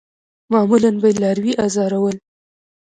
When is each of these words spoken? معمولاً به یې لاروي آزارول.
معمولاً 0.51 0.91
به 1.01 1.07
یې 1.11 1.17
لاروي 1.21 1.53
آزارول. 1.65 2.15